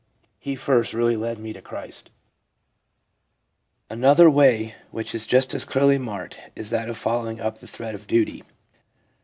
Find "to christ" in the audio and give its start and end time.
1.53-2.09